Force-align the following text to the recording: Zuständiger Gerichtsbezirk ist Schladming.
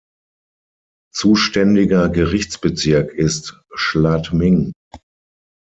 Zuständiger 1.13 2.09
Gerichtsbezirk 2.09 3.13
ist 3.13 3.61
Schladming. 3.75 4.71